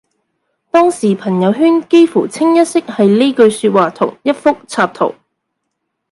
[0.71, 5.13] 當時朋友圈幾乎清一色係呢句說話同一幅插圖